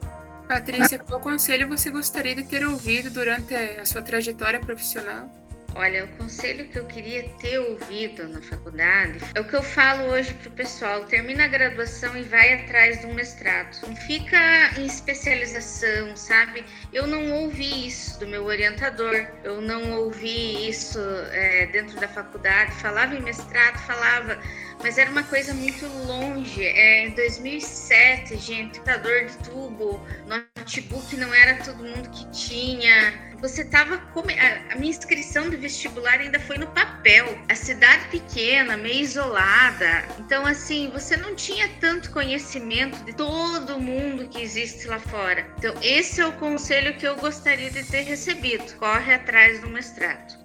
Patrícia, 0.48 0.98
qual 0.98 1.20
conselho 1.20 1.68
você 1.68 1.90
gostaria 1.90 2.34
de 2.34 2.42
ter 2.42 2.66
ouvido 2.66 3.10
durante 3.10 3.54
a 3.54 3.84
sua 3.84 4.02
trajetória 4.02 4.58
profissional? 4.58 5.30
Olha, 5.74 6.04
o 6.04 6.08
conselho 6.16 6.66
que 6.68 6.78
eu 6.78 6.84
queria 6.86 7.28
ter 7.40 7.58
ouvido 7.58 8.28
na 8.28 8.42
faculdade 8.42 9.18
é 9.34 9.40
o 9.40 9.44
que 9.44 9.54
eu 9.54 9.62
falo 9.62 10.04
hoje 10.10 10.34
pro 10.34 10.50
pessoal: 10.50 11.04
termina 11.04 11.44
a 11.44 11.48
graduação 11.48 12.16
e 12.16 12.22
vai 12.22 12.54
atrás 12.54 13.00
de 13.00 13.06
um 13.06 13.14
mestrado. 13.14 13.80
Não 13.86 13.94
fica 13.94 14.36
em 14.78 14.86
especialização, 14.86 16.16
sabe? 16.16 16.64
Eu 16.92 17.06
não 17.06 17.32
ouvi 17.32 17.86
isso 17.86 18.18
do 18.18 18.26
meu 18.26 18.44
orientador, 18.44 19.26
eu 19.44 19.60
não 19.60 19.92
ouvi 19.92 20.68
isso 20.68 20.98
é, 21.32 21.66
dentro 21.66 21.98
da 22.00 22.08
faculdade. 22.08 22.72
Falava 22.74 23.14
em 23.14 23.22
mestrado, 23.22 23.78
falava 23.78 24.38
mas 24.82 24.98
era 24.98 25.10
uma 25.10 25.22
coisa 25.22 25.54
muito 25.54 25.86
longe. 26.06 26.64
É, 26.64 27.06
em 27.06 27.10
2007, 27.10 28.36
gente, 28.38 28.78
computador 28.78 29.26
de 29.26 29.38
tubo, 29.38 30.00
notebook 30.26 31.16
não 31.16 31.32
era 31.34 31.62
todo 31.62 31.82
mundo 31.82 32.10
que 32.10 32.30
tinha. 32.30 33.30
Você 33.40 33.64
tava 33.64 33.98
come... 34.12 34.34
a 34.38 34.76
minha 34.76 34.90
inscrição 34.90 35.48
do 35.48 35.56
vestibular 35.56 36.20
ainda 36.20 36.38
foi 36.40 36.58
no 36.58 36.66
papel. 36.68 37.38
A 37.48 37.54
cidade 37.54 38.08
pequena, 38.08 38.76
meio 38.76 39.00
isolada. 39.00 40.04
Então 40.18 40.46
assim, 40.46 40.90
você 40.90 41.16
não 41.16 41.34
tinha 41.34 41.68
tanto 41.80 42.10
conhecimento 42.10 43.02
de 43.04 43.12
todo 43.14 43.80
mundo 43.80 44.28
que 44.28 44.42
existe 44.42 44.86
lá 44.86 44.98
fora. 44.98 45.46
Então 45.58 45.74
esse 45.82 46.20
é 46.20 46.26
o 46.26 46.32
conselho 46.32 46.96
que 46.96 47.06
eu 47.06 47.16
gostaria 47.16 47.70
de 47.70 47.84
ter 47.84 48.02
recebido. 48.02 48.74
Corre 48.76 49.14
atrás 49.14 49.60
do 49.60 49.68
mestrado. 49.68 50.40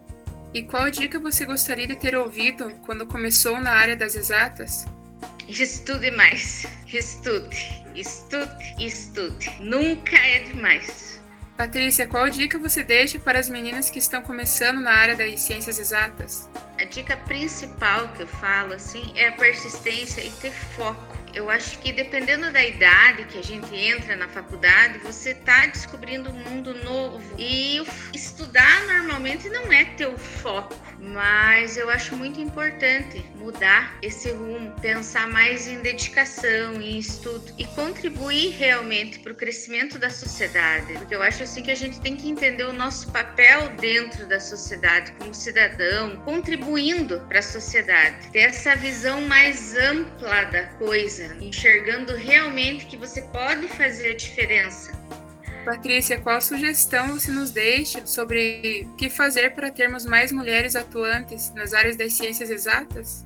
E 0.55 0.63
qual 0.63 0.89
dica 0.89 1.19
você 1.19 1.43
gostaria 1.43 1.85
de 1.85 1.97
ter 1.97 2.15
ouvido 2.15 2.71
quando 2.85 3.05
começou 3.05 3.59
na 3.59 3.71
área 3.71 3.93
das 3.93 4.15
exatas? 4.15 4.85
Estude 5.49 6.09
mais. 6.11 6.65
Estude, 6.87 7.83
estude, 7.93 8.75
estude. 8.79 9.51
Nunca 9.59 10.15
é 10.15 10.43
demais. 10.43 11.21
Patrícia, 11.57 12.07
qual 12.07 12.29
dica 12.29 12.57
você 12.57 12.85
deixa 12.85 13.19
para 13.19 13.37
as 13.37 13.49
meninas 13.49 13.89
que 13.89 13.99
estão 13.99 14.21
começando 14.21 14.79
na 14.79 14.91
área 14.91 15.13
das 15.17 15.41
ciências 15.41 15.77
exatas? 15.77 16.49
A 16.79 16.85
dica 16.85 17.17
principal 17.17 18.07
que 18.13 18.23
eu 18.23 18.27
falo 18.27 18.75
assim 18.75 19.11
é 19.17 19.27
a 19.27 19.31
persistência 19.33 20.21
e 20.21 20.31
ter 20.31 20.53
foco 20.53 21.15
eu 21.35 21.49
acho 21.49 21.77
que 21.79 21.91
dependendo 21.91 22.49
da 22.49 22.65
idade 22.65 23.25
que 23.25 23.37
a 23.37 23.43
gente 23.43 23.75
entra 23.75 24.15
na 24.15 24.27
faculdade, 24.29 24.99
você 24.99 25.31
está 25.31 25.65
descobrindo 25.65 26.29
um 26.29 26.33
mundo 26.33 26.73
novo. 26.85 27.21
E 27.37 27.83
estudar 28.35 28.85
normalmente 28.85 29.47
não 29.49 29.71
é 29.71 29.85
teu 29.95 30.17
foco, 30.17 30.75
mas 30.99 31.77
eu 31.77 31.89
acho 31.89 32.17
muito 32.17 32.41
importante 32.41 33.25
mudar 33.37 33.97
esse 34.01 34.29
rumo, 34.29 34.71
pensar 34.81 35.25
mais 35.29 35.67
em 35.69 35.79
dedicação, 35.79 36.73
em 36.81 36.99
estudo 36.99 37.53
e 37.57 37.63
contribuir 37.67 38.49
realmente 38.57 39.19
para 39.19 39.31
o 39.31 39.35
crescimento 39.35 39.97
da 39.97 40.09
sociedade. 40.09 40.93
Porque 40.95 41.15
eu 41.15 41.21
acho 41.21 41.43
assim 41.43 41.63
que 41.63 41.71
a 41.71 41.75
gente 41.75 42.01
tem 42.01 42.17
que 42.17 42.29
entender 42.29 42.65
o 42.65 42.73
nosso 42.73 43.09
papel 43.09 43.69
dentro 43.77 44.27
da 44.27 44.41
sociedade 44.41 45.13
como 45.13 45.33
cidadão, 45.33 46.17
contribuindo 46.17 47.21
para 47.29 47.39
a 47.39 47.43
sociedade, 47.43 48.29
ter 48.31 48.39
essa 48.39 48.75
visão 48.75 49.21
mais 49.21 49.77
ampla 49.77 50.43
da 50.45 50.63
coisa 50.77 51.37
enxergando 51.39 52.13
realmente 52.13 52.85
que 52.85 52.97
você 52.97 53.21
pode 53.21 53.69
fazer 53.69 54.11
a 54.11 54.15
diferença. 54.15 54.91
Patrícia, 55.65 56.21
qual 56.21 56.39
sugestão 56.39 57.19
você 57.19 57.31
nos 57.31 57.49
deixa 57.49 58.05
sobre 58.05 58.87
o 58.87 58.95
que 58.95 59.09
fazer 59.09 59.55
para 59.55 59.71
termos 59.71 60.05
mais 60.05 60.31
mulheres 60.31 60.75
atuantes 60.75 61.51
nas 61.55 61.73
áreas 61.73 61.97
das 61.97 62.13
ciências 62.13 62.51
exatas? 62.51 63.25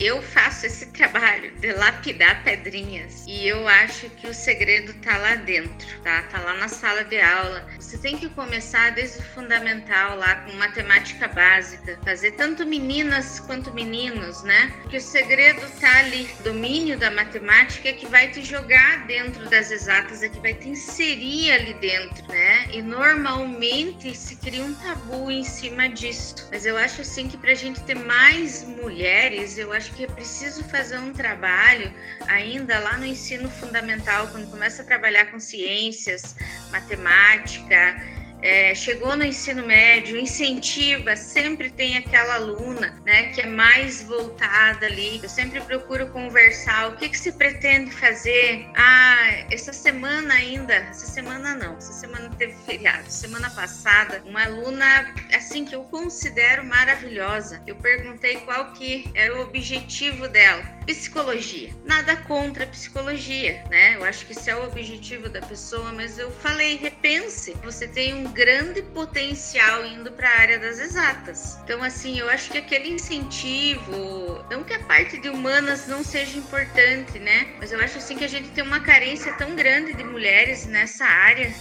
Eu 0.00 0.22
faço 0.22 0.66
esse 0.66 0.86
trabalho 0.86 1.50
de 1.56 1.72
lapidar 1.72 2.44
pedrinhas 2.44 3.24
e 3.26 3.48
eu 3.48 3.66
acho 3.66 4.08
que 4.10 4.28
o 4.28 4.34
segredo 4.34 4.94
tá 5.02 5.16
lá 5.18 5.34
dentro, 5.34 5.88
tá? 6.02 6.22
Tá 6.22 6.38
lá 6.40 6.54
na 6.54 6.68
sala 6.68 7.04
de 7.04 7.20
aula. 7.20 7.66
Você 7.78 7.98
tem 7.98 8.16
que 8.16 8.28
começar 8.30 8.90
desde 8.92 9.18
o 9.18 9.22
fundamental 9.22 10.16
lá 10.16 10.36
com 10.36 10.52
matemática 10.52 11.26
básica, 11.26 11.98
fazer 12.04 12.32
tanto 12.32 12.64
meninas 12.64 13.40
quanto 13.40 13.74
meninos, 13.74 14.44
né? 14.44 14.72
Porque 14.82 14.98
o 14.98 15.00
segredo 15.00 15.60
tá 15.80 15.98
ali, 15.98 16.28
domínio 16.44 16.96
da 16.96 17.10
matemática 17.10 17.88
é 17.88 17.92
que 17.92 18.06
vai 18.06 18.28
te 18.30 18.42
jogar 18.44 19.04
dentro 19.06 19.48
das 19.50 19.72
exatas, 19.72 20.22
é 20.22 20.28
que 20.28 20.38
vai 20.38 20.54
te 20.54 20.68
inserir 20.68 21.50
ali 21.50 21.74
dentro, 21.74 22.26
né? 22.28 22.68
E 22.72 22.80
normalmente 22.82 24.16
se 24.16 24.36
cria 24.36 24.62
um 24.62 24.74
tabu 24.74 25.28
em 25.28 25.42
cima 25.42 25.88
disso. 25.88 26.36
Mas 26.52 26.64
eu 26.64 26.76
acho 26.76 27.00
assim 27.00 27.28
que 27.28 27.36
pra 27.36 27.54
gente 27.54 27.82
ter 27.82 27.96
mais 27.96 28.62
mulheres, 28.62 29.58
eu 29.58 29.72
acho 29.72 29.87
acho 29.88 29.96
que 29.96 30.04
é 30.04 30.06
preciso 30.06 30.62
fazer 30.64 30.98
um 30.98 31.12
trabalho 31.12 31.92
ainda 32.26 32.78
lá 32.78 32.98
no 32.98 33.06
ensino 33.06 33.48
fundamental, 33.48 34.28
quando 34.28 34.50
começa 34.50 34.82
a 34.82 34.84
trabalhar 34.84 35.30
com 35.30 35.40
ciências, 35.40 36.36
matemática, 36.70 37.96
é, 38.42 38.74
chegou 38.74 39.16
no 39.16 39.24
ensino 39.24 39.66
médio, 39.66 40.18
incentiva, 40.18 41.16
sempre 41.16 41.70
tem 41.70 41.96
aquela 41.96 42.34
aluna, 42.34 43.00
né, 43.04 43.32
que 43.32 43.40
é 43.40 43.46
mais 43.46 44.02
voltada 44.02 44.86
ali. 44.86 45.20
Eu 45.22 45.28
sempre 45.28 45.60
procuro 45.60 46.08
conversar, 46.08 46.88
o 46.88 46.96
que 46.96 47.08
que 47.08 47.18
se 47.18 47.32
pretende 47.32 47.90
fazer? 47.90 48.68
Ah, 48.76 49.44
essa 49.50 49.72
semana 49.72 50.34
ainda, 50.34 50.74
essa 50.74 51.06
semana 51.06 51.54
não, 51.54 51.76
essa 51.76 51.92
semana 51.92 52.30
teve 52.38 52.54
feriado. 52.64 53.10
Semana 53.10 53.50
passada, 53.50 54.22
uma 54.24 54.44
aluna, 54.44 55.14
assim, 55.34 55.64
que 55.64 55.74
eu 55.74 55.82
considero 55.84 56.64
maravilhosa, 56.64 57.62
eu 57.66 57.76
perguntei 57.76 58.36
qual 58.40 58.72
que 58.72 59.10
era 59.14 59.36
o 59.36 59.42
objetivo 59.42 60.28
dela. 60.28 60.77
Psicologia. 60.88 61.68
Nada 61.84 62.16
contra 62.16 62.64
a 62.64 62.66
psicologia, 62.66 63.62
né? 63.68 63.96
Eu 63.96 64.04
acho 64.04 64.24
que 64.24 64.32
esse 64.32 64.48
é 64.48 64.56
o 64.56 64.64
objetivo 64.64 65.28
da 65.28 65.42
pessoa, 65.42 65.92
mas 65.92 66.18
eu 66.18 66.30
falei, 66.30 66.76
repense. 66.76 67.54
Você 67.62 67.86
tem 67.86 68.14
um 68.14 68.32
grande 68.32 68.80
potencial 68.80 69.84
indo 69.84 70.10
para 70.10 70.26
a 70.26 70.40
área 70.40 70.58
das 70.58 70.78
exatas. 70.78 71.58
Então, 71.62 71.82
assim, 71.82 72.18
eu 72.18 72.30
acho 72.30 72.50
que 72.50 72.56
aquele 72.56 72.88
incentivo, 72.88 74.42
não 74.50 74.64
que 74.64 74.72
a 74.72 74.82
parte 74.84 75.18
de 75.18 75.28
humanas 75.28 75.86
não 75.86 76.02
seja 76.02 76.38
importante, 76.38 77.18
né? 77.18 77.54
Mas 77.58 77.70
eu 77.70 77.78
acho 77.80 77.98
assim 77.98 78.16
que 78.16 78.24
a 78.24 78.28
gente 78.28 78.48
tem 78.52 78.64
uma 78.64 78.80
carência 78.80 79.34
tão 79.34 79.54
grande 79.54 79.92
de 79.92 80.04
mulheres 80.04 80.64
nessa 80.64 81.04
área 81.04 81.52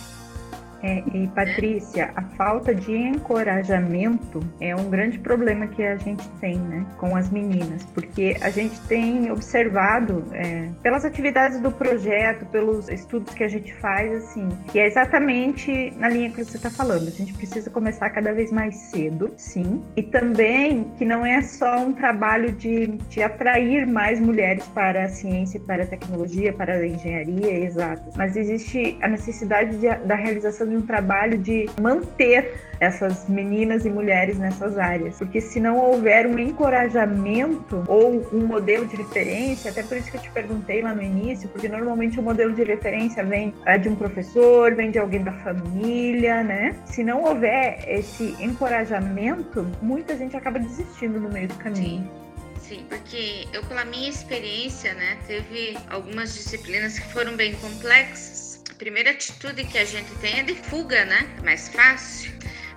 é, 0.82 1.04
e 1.14 1.28
Patrícia, 1.28 2.12
a 2.16 2.22
falta 2.22 2.74
de 2.74 2.96
encorajamento 2.96 4.40
é 4.60 4.76
um 4.76 4.90
grande 4.90 5.20
problema 5.20 5.68
que 5.68 5.84
a 5.84 5.96
gente 5.98 6.28
tem, 6.40 6.58
né, 6.58 6.86
com 6.98 7.16
as 7.16 7.30
meninas, 7.30 7.84
porque 7.86 8.38
a 8.42 8.50
gente 8.50 8.80
tem 8.82 9.32
observado 9.32 10.24
é, 10.34 10.70
pelas 10.84 11.04
atividades 11.06 11.60
do 11.60 11.72
projeto, 11.72 12.46
pelos 12.48 12.90
estudos 12.90 13.34
que 13.34 13.44
a 13.44 13.48
gente 13.48 13.74
faz, 13.76 14.12
assim, 14.24 14.50
que 14.72 14.80
é 14.80 14.88
exatamente 14.88 15.94
na 15.98 16.10
linha 16.10 16.30
que 16.30 16.44
você 16.44 16.58
está 16.58 16.70
falando. 16.70 17.08
A 17.08 17.12
gente 17.12 17.34
precisa 17.34 17.70
começar 17.70 18.10
cada 18.10 18.34
vez 18.34 18.52
mais 18.52 18.76
cedo, 18.76 19.34
sim, 19.36 19.84
e 19.96 20.04
também 20.04 20.92
que 20.98 21.06
não 21.06 21.26
é 21.26 21.42
só 21.42 21.80
um 21.80 21.94
trabalho 21.94 22.52
de, 22.52 22.88
de 23.10 23.22
atrair 23.22 23.86
mais 23.88 24.20
mulheres 24.20 24.66
para 24.68 25.06
a 25.06 25.10
ciência, 25.10 25.60
para 25.60 25.84
a 25.84 25.88
tecnologia, 25.88 26.54
para 26.54 26.74
a 26.74 26.88
engenharia, 26.88 27.66
exato, 27.66 28.12
mas 28.16 28.36
existe 28.36 28.98
a 29.02 29.08
necessidade 29.08 29.78
de, 29.78 29.88
da 30.06 30.16
realização 30.16 30.67
um 30.76 30.82
trabalho 30.82 31.38
de 31.38 31.70
manter 31.80 32.68
essas 32.80 33.28
meninas 33.28 33.86
e 33.86 33.90
mulheres 33.90 34.38
nessas 34.38 34.78
áreas. 34.78 35.18
Porque 35.18 35.42
se 35.42 35.60
não 35.60 35.78
houver 35.78 36.28
um 36.28 36.38
encorajamento 36.38 37.84
ou 37.88 38.28
um 38.32 38.46
modelo 38.46 38.86
de 38.86 38.96
referência, 38.96 39.72
até 39.72 39.84
por 39.84 39.98
isso 39.98 40.12
que 40.12 40.18
eu 40.18 40.22
te 40.22 40.30
perguntei 40.32 40.82
lá 40.82 40.94
no 40.94 41.02
início, 41.02 41.50
porque 41.50 41.68
normalmente 41.68 42.20
o 42.20 42.24
modelo 42.24 42.54
de 42.54 42.64
referência 42.64 43.24
vem 43.24 43.54
é, 43.66 43.78
de 43.78 43.90
um 43.90 43.96
professor, 43.96 44.76
vem 44.76 44.92
de 44.92 45.00
alguém 45.00 45.24
da 45.24 45.34
família, 45.34 46.44
né? 46.44 46.76
Se 46.86 47.04
não 47.04 47.24
houver 47.24 47.84
esse 47.88 48.36
encorajamento, 48.40 49.66
muita 49.82 50.16
gente 50.16 50.36
acaba 50.36 50.60
desistindo 50.60 51.20
no 51.20 51.30
meio 51.30 51.48
do 51.48 51.56
caminho. 51.56 52.04
Sim. 52.04 52.28
Sim, 52.68 52.86
porque 52.90 53.48
eu, 53.54 53.64
pela 53.64 53.86
minha 53.86 54.10
experiência, 54.10 54.94
né, 54.94 55.18
teve 55.26 55.78
algumas 55.90 56.34
disciplinas 56.34 57.00
que 57.00 57.14
foram 57.14 57.34
bem 57.38 57.56
complexas. 57.56 58.47
Primeira 58.78 59.10
atitude 59.10 59.64
que 59.66 59.78
a 59.78 59.86
gente 59.86 60.10
tem 60.22 60.40
é 60.40 60.44
de 60.44 60.54
fuga, 60.54 61.04
né? 61.06 61.28
É 61.40 61.42
mais 61.42 61.68
fácil. 61.70 62.32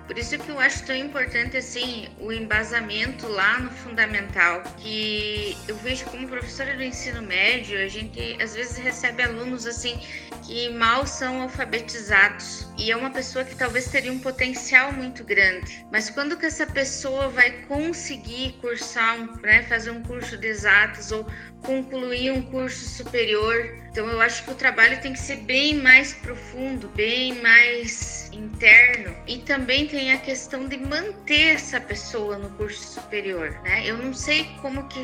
Por 0.07 0.17
isso 0.17 0.37
que 0.37 0.49
eu 0.49 0.59
acho 0.59 0.85
tão 0.85 0.95
importante 0.95 1.57
assim 1.57 2.09
o 2.19 2.31
embasamento 2.31 3.27
lá 3.27 3.59
no 3.59 3.69
fundamental, 3.69 4.61
que 4.77 5.57
eu 5.67 5.75
vejo 5.77 6.05
como 6.05 6.27
professora 6.27 6.75
do 6.75 6.83
ensino 6.83 7.21
médio, 7.21 7.79
a 7.79 7.87
gente 7.87 8.37
às 8.41 8.55
vezes 8.55 8.77
recebe 8.77 9.23
alunos 9.23 9.65
assim 9.65 9.99
que 10.43 10.69
mal 10.69 11.07
são 11.07 11.41
alfabetizados 11.41 12.67
e 12.77 12.91
é 12.91 12.97
uma 12.97 13.11
pessoa 13.11 13.45
que 13.45 13.55
talvez 13.55 13.87
teria 13.87 14.11
um 14.11 14.19
potencial 14.19 14.91
muito 14.91 15.23
grande, 15.23 15.85
mas 15.91 16.09
quando 16.09 16.35
que 16.37 16.45
essa 16.45 16.65
pessoa 16.65 17.29
vai 17.29 17.51
conseguir 17.67 18.57
cursar, 18.59 19.17
um, 19.17 19.35
né, 19.41 19.63
fazer 19.63 19.91
um 19.91 20.03
curso 20.03 20.37
de 20.37 20.47
exatas 20.47 21.11
ou 21.11 21.25
concluir 21.63 22.31
um 22.31 22.41
curso 22.41 22.85
superior. 22.89 23.77
Então 23.91 24.07
eu 24.07 24.19
acho 24.19 24.43
que 24.43 24.51
o 24.51 24.55
trabalho 24.55 24.99
tem 25.01 25.13
que 25.13 25.19
ser 25.19 25.37
bem 25.37 25.75
mais 25.75 26.13
profundo, 26.13 26.89
bem 26.89 27.41
mais 27.41 28.20
interno 28.31 29.15
e 29.27 29.39
também 29.39 29.87
tem 29.87 30.13
a 30.13 30.17
questão 30.19 30.67
de 30.67 30.77
manter 30.77 31.55
essa 31.55 31.79
pessoa 31.79 32.37
no 32.37 32.49
curso 32.51 32.99
superior, 32.99 33.51
né? 33.63 33.85
Eu 33.85 33.97
não 33.97 34.13
sei 34.13 34.45
como 34.61 34.87
que 34.87 35.01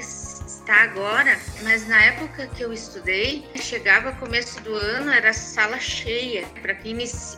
está 0.67 0.83
agora, 0.83 1.39
mas 1.63 1.87
na 1.87 2.03
época 2.03 2.45
que 2.47 2.61
eu 2.61 2.73
estudei, 2.73 3.49
chegava 3.55 4.11
começo 4.11 4.59
do 4.63 4.75
ano, 4.75 5.09
era 5.13 5.31
sala 5.31 5.79
cheia. 5.79 6.45
Para 6.61 6.75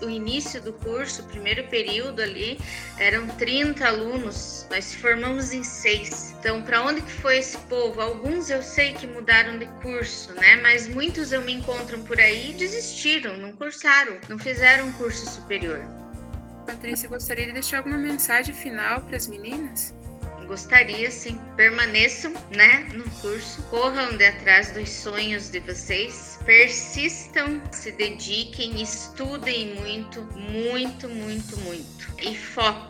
o 0.02 0.10
início 0.10 0.60
do 0.60 0.74
curso, 0.74 1.22
o 1.22 1.26
primeiro 1.26 1.64
período 1.68 2.24
ali, 2.24 2.60
eram 2.98 3.28
30 3.28 3.86
alunos, 3.86 4.66
nós 4.72 4.96
formamos 4.96 5.54
em 5.54 5.64
seis. 5.64 6.34
Então, 6.40 6.64
para 6.64 6.82
onde 6.82 7.04
que 7.04 7.12
foi 7.12 7.38
esse 7.38 7.56
povo? 7.70 8.02
Alguns 8.02 8.50
eu 8.50 8.64
sei 8.64 8.94
que 8.94 9.06
mudaram 9.06 9.60
de 9.60 9.68
curso, 9.84 10.34
né? 10.34 10.56
Mas 10.64 10.88
muitos 10.88 11.32
eu 11.32 11.44
me 11.44 11.54
encontro 11.54 12.00
por 12.00 12.20
aí 12.20 12.50
e 12.50 12.54
desistiram, 12.54 13.38
não 13.38 13.52
cursaram, 13.52 14.18
não 14.28 14.40
fizeram 14.40 14.88
um 14.88 14.92
curso 14.94 15.30
superior. 15.30 15.80
Patrícia, 16.66 17.08
gostaria 17.08 17.46
de 17.46 17.54
deixar 17.54 17.78
alguma 17.78 17.98
mensagem 17.98 18.56
final 18.56 19.02
para 19.02 19.18
as 19.18 19.28
meninas? 19.28 19.99
Gostaria, 20.50 21.12
sim, 21.12 21.40
permaneçam, 21.56 22.34
né, 22.50 22.90
no 22.96 23.08
curso, 23.22 23.62
corram 23.70 24.18
de 24.18 24.26
atrás 24.26 24.72
dos 24.72 24.90
sonhos 24.90 25.52
de 25.52 25.60
vocês, 25.60 26.40
persistam, 26.44 27.62
se 27.72 27.92
dediquem, 27.92 28.82
estudem 28.82 29.76
muito, 29.76 30.24
muito, 30.34 31.08
muito, 31.08 31.56
muito. 31.58 32.08
E 32.20 32.36
foco 32.36 32.89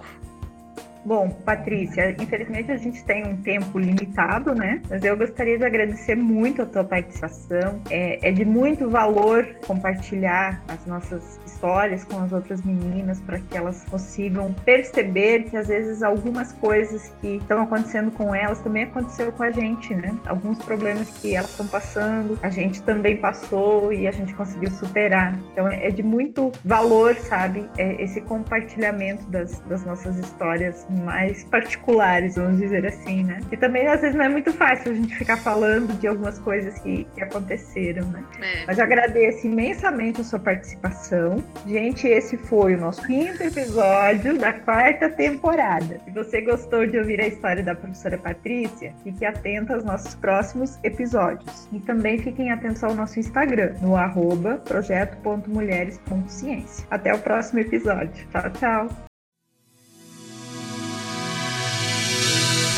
Bom, 1.05 1.29
Patrícia, 1.29 2.15
infelizmente 2.19 2.71
a 2.71 2.77
gente 2.77 3.03
tem 3.05 3.25
um 3.25 3.37
tempo 3.37 3.79
limitado, 3.79 4.53
né? 4.53 4.81
Mas 4.89 5.03
eu 5.03 5.15
gostaria 5.15 5.57
de 5.57 5.63
agradecer 5.63 6.15
muito 6.15 6.61
a 6.61 6.65
tua 6.65 6.83
participação. 6.83 7.81
É, 7.89 8.29
é 8.29 8.31
de 8.31 8.43
muito 8.43 8.89
valor 8.89 9.47
compartilhar 9.65 10.61
as 10.67 10.85
nossas 10.85 11.39
histórias 11.45 12.03
com 12.03 12.19
as 12.19 12.31
outras 12.31 12.61
meninas 12.61 13.21
para 13.21 13.39
que 13.39 13.57
elas 13.57 13.85
consigam 13.89 14.53
perceber 14.65 15.43
que 15.43 15.55
às 15.55 15.67
vezes 15.67 16.03
algumas 16.03 16.51
coisas 16.53 17.13
que 17.21 17.37
estão 17.37 17.61
acontecendo 17.61 18.11
com 18.11 18.35
elas 18.35 18.59
também 18.59 18.83
aconteceu 18.83 19.31
com 19.31 19.43
a 19.43 19.51
gente, 19.51 19.95
né? 19.95 20.17
Alguns 20.25 20.59
problemas 20.59 21.09
que 21.21 21.35
elas 21.35 21.49
estão 21.51 21.67
passando, 21.67 22.37
a 22.43 22.49
gente 22.49 22.83
também 22.83 23.17
passou 23.17 23.93
e 23.93 24.07
a 24.07 24.11
gente 24.11 24.33
conseguiu 24.33 24.69
superar. 24.71 25.39
Então 25.53 25.67
é 25.67 25.89
de 25.89 26.03
muito 26.03 26.51
valor, 26.65 27.15
sabe? 27.15 27.69
É 27.77 28.01
esse 28.03 28.19
compartilhamento 28.21 29.25
das, 29.29 29.59
das 29.61 29.85
nossas 29.85 30.17
histórias 30.17 30.88
mais 30.89 31.43
particulares, 31.45 32.35
vamos 32.35 32.59
dizer 32.59 32.85
assim, 32.85 33.23
né? 33.23 33.39
E 33.51 33.57
também 33.57 33.87
às 33.87 34.01
vezes 34.01 34.15
não 34.15 34.25
é 34.25 34.29
muito 34.29 34.51
fácil 34.53 34.91
a 34.91 34.95
gente 34.95 35.15
ficar 35.15 35.37
falando 35.37 35.97
de 35.99 36.07
algumas 36.07 36.37
coisas 36.39 36.77
que, 36.79 37.05
que 37.15 37.21
aconteceram, 37.21 38.07
né? 38.09 38.23
É. 38.41 38.65
Mas 38.67 38.77
eu 38.77 38.83
agradeço 38.83 39.47
imensamente 39.47 40.21
a 40.21 40.23
sua 40.23 40.39
participação. 40.39 41.43
Gente, 41.65 42.07
esse 42.07 42.37
foi 42.37 42.75
o 42.75 42.79
nosso 42.79 43.05
quinto 43.05 43.43
episódio 43.43 44.37
da 44.37 44.53
quarta 44.53 45.09
temporada. 45.09 45.99
Se 46.05 46.11
você 46.11 46.41
gostou 46.41 46.85
de 46.85 46.97
ouvir 46.97 47.21
a 47.21 47.27
história 47.27 47.63
da 47.63 47.75
professora 47.75 48.17
Patrícia, 48.17 48.93
fique 49.03 49.25
atento 49.25 49.73
aos 49.73 49.83
nossos 49.83 50.15
próximos 50.15 50.79
episódios. 50.83 51.67
E 51.71 51.79
também 51.79 52.17
fiquem 52.17 52.51
atentos 52.51 52.83
ao 52.83 52.93
nosso 52.93 53.19
Instagram, 53.19 53.75
no 53.81 53.95
arroba 53.95 54.55
projeto.mulheres.ciência. 54.65 56.85
Até 56.89 57.13
o 57.13 57.19
próximo 57.19 57.59
episódio. 57.59 58.27
Tchau, 58.31 58.49
tchau! 58.51 59.08